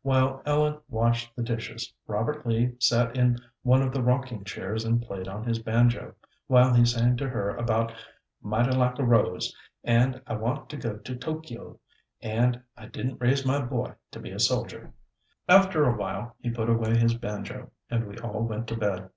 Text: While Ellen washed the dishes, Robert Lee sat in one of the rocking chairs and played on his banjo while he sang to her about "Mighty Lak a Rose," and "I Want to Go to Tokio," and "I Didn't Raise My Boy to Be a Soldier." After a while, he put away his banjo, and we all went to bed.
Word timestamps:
While 0.00 0.40
Ellen 0.46 0.78
washed 0.88 1.36
the 1.36 1.42
dishes, 1.42 1.92
Robert 2.06 2.46
Lee 2.46 2.74
sat 2.78 3.14
in 3.14 3.36
one 3.62 3.82
of 3.82 3.92
the 3.92 4.02
rocking 4.02 4.42
chairs 4.42 4.86
and 4.86 5.02
played 5.02 5.28
on 5.28 5.44
his 5.44 5.58
banjo 5.58 6.14
while 6.46 6.72
he 6.72 6.86
sang 6.86 7.18
to 7.18 7.28
her 7.28 7.54
about 7.54 7.92
"Mighty 8.40 8.74
Lak 8.74 8.98
a 8.98 9.04
Rose," 9.04 9.54
and 9.84 10.22
"I 10.26 10.32
Want 10.36 10.70
to 10.70 10.78
Go 10.78 10.96
to 10.96 11.16
Tokio," 11.16 11.78
and 12.22 12.62
"I 12.74 12.86
Didn't 12.86 13.20
Raise 13.20 13.44
My 13.44 13.60
Boy 13.62 13.92
to 14.12 14.18
Be 14.18 14.30
a 14.30 14.40
Soldier." 14.40 14.94
After 15.46 15.84
a 15.84 15.94
while, 15.94 16.36
he 16.40 16.48
put 16.48 16.70
away 16.70 16.96
his 16.96 17.12
banjo, 17.12 17.70
and 17.90 18.06
we 18.06 18.16
all 18.16 18.44
went 18.44 18.68
to 18.68 18.76
bed. 18.78 19.10